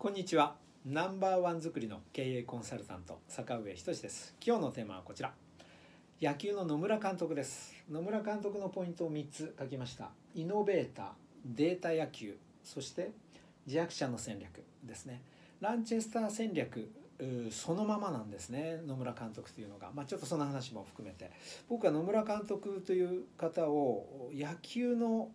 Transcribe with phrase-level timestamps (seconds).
[0.00, 0.54] こんにちは。
[0.86, 4.34] ナンバーワン作りの経営コンサルタント坂上仁です。
[4.42, 5.30] 今日のテーマはこちら。
[6.22, 7.74] 野球の野村監督です。
[7.90, 10.08] 野村監督のポイントを3つ書きました。
[10.34, 11.06] イノベーター
[11.44, 13.10] データ野球そして
[13.66, 15.20] 自弱者の戦略ですね。
[15.60, 16.90] ランチェスター戦略
[17.50, 21.30] そのままなんですね野村監督というのが、まあ、ちょっとその話も含めて。
[21.68, 25.28] 僕は野村監督という方を野球の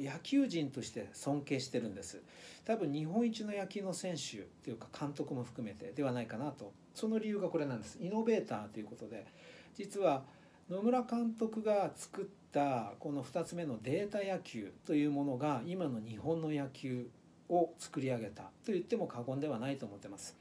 [0.00, 2.22] 野球人として尊敬してるんです。
[2.64, 6.72] 多分日本一の野球の選手というか監督も含めてではないかなと。
[6.94, 7.98] その理由がこれなんです。
[8.00, 9.26] イノベーターということで
[9.74, 10.24] 実は
[10.70, 17.08] 野村監督が作ったこの2つ目のデータ野球というものが今の日本の野球
[17.48, 20.36] を作り上げたと言っても過言ではないと思ってます。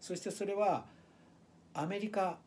[0.00, 0.84] そしてそれは
[1.74, 2.38] アメリカ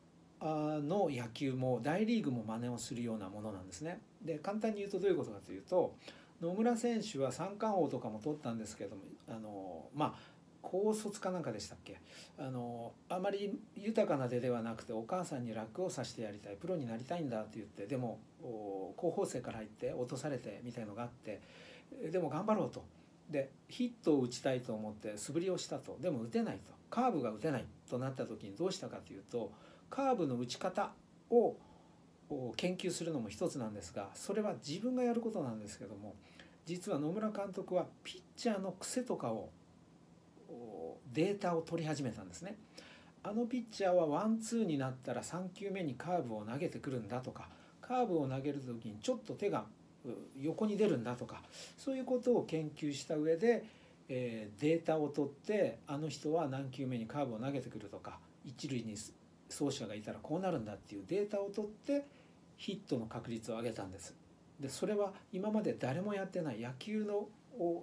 [0.42, 4.00] の野球も大リーグも真似をするようなものなんですね。
[4.24, 5.96] で簡単に言うとどういうことかというと
[6.42, 12.00] 野村選手は三冠王とかも取ったんですけどもあのまあ高卒かなんかでしたっけ？
[12.38, 21.42] あのあまり豊かな出ではなくてお母さんに楽をさせてやりたいプロになりたいんだって言ってでも高校生から入って落とされてみたいのがあって
[22.12, 22.84] でも頑張ろうと。
[23.30, 25.98] でヒットを打ちたいと思って素振りをしたと。
[26.02, 26.74] でも打てないと。
[26.92, 29.52] カーブが打てないとなった時にどうしたかというと
[29.96, 30.92] カーブの打ち方
[31.30, 31.56] を
[32.58, 36.16] 研究するのも一つなんですがそれは自分がやることなんですけども
[36.66, 39.52] 実は野村監督はピッチャーの癖とかを
[41.14, 42.58] データを取り始めたんですね。
[43.24, 47.48] あのピッチャーはワンツーになったら3球目にカーブを投げてくるんだとか
[47.82, 49.66] カーブを投げる時にちょっと手が
[50.40, 51.42] 横に出るんだとか
[51.78, 53.64] そういうことを研究した上で、
[54.10, 58.96] え、データを取ってあの人は何球目にカーブを投げてくるとか一塁に
[59.58, 62.06] 走者がいたらこうなるんだっていうデータを取って
[62.58, 64.14] ヒットの確率を上げたんです。
[64.60, 67.28] でそれは今まで誰もやってない野球の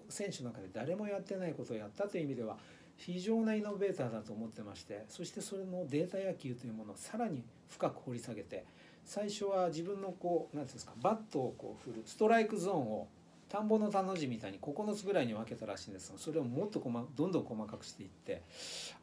[0.09, 2.57] 選手の中で誰もやってないことをやったという意味では
[2.97, 8.65] 非常なイノベーターだと思ってましてそしてそれのデータ野球というものをさらに深く掘り下げて
[9.05, 13.09] 最初は自分のこう何ていうんですかバットをこう振るストライクゾーンを
[13.53, 18.41] 田んぼの田の字みたいに9つぐらいに分けたらしいんですがそれをもっとどんどん細かくしていって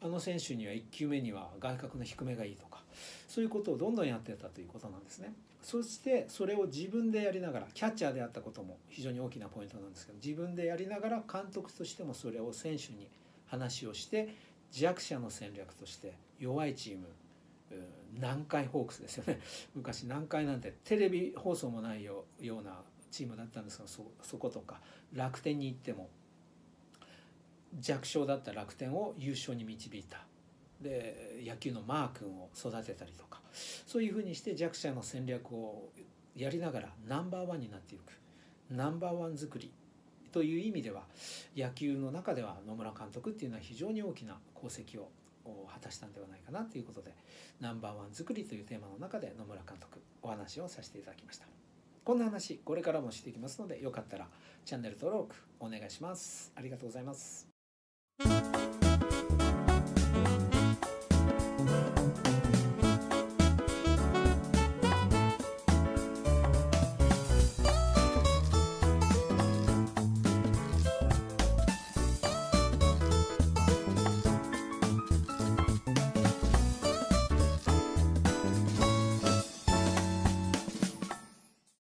[0.01, 2.79] あの選手には1球目には外角の低めがいいとか
[3.27, 5.33] そういうことをどんどんやってたということなんですね。
[5.61, 13.07] そしてそれを自分でやりながらキャッチャーであったことも非常に大きなポイントなんですけど自分でやりながら監督としてもそれを選手に
[13.45, 14.33] 話をして
[14.71, 17.05] 弱者の戦略として弱いチーム
[18.13, 19.39] 南海ホークスですよね
[19.75, 22.81] 昔南海なんてテレビ放送もないような
[23.11, 24.79] チームだったんですがそそことか。
[25.13, 26.09] 楽天に行っても
[27.79, 30.25] 弱小だった楽天を優勝に導いた。
[30.81, 33.41] で野球のマー君を育てたりとか。
[33.87, 35.89] そういうふうにして弱者の戦略を
[36.35, 38.13] やりながらナンバーワンになっていく。
[38.69, 39.71] ナンバーワン作り
[40.31, 41.03] という意味では
[41.57, 45.09] 野球の中では野村監督っていうのは非常に大きな功績を
[45.73, 47.13] 果たしたんではないかなということで
[47.59, 51.47] ナンバーワン作りというテーマの中で野村監督お話をさせていただきました。
[52.03, 54.27] こんな話これからもしていきますのでよかったら
[54.65, 56.51] チャンネル登録お願いします。
[56.55, 57.47] ありがとうございます。